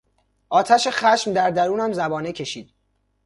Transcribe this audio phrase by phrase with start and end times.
[0.49, 2.73] آتش خشم در درونم زبانه کشید.